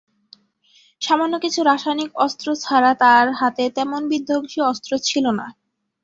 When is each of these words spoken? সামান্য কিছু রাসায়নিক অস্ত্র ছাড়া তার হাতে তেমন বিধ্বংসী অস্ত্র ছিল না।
সামান্য 1.01 1.33
কিছু 1.43 1.59
রাসায়নিক 1.63 2.11
অস্ত্র 2.25 2.47
ছাড়া 2.63 2.91
তার 3.01 3.25
হাতে 3.39 3.63
তেমন 3.77 4.01
বিধ্বংসী 4.11 4.59
অস্ত্র 4.71 4.91
ছিল 5.07 5.25
না। 5.39 5.47